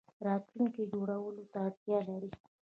[0.27, 2.31] راتلونکی جوړولو ته اړتیا لري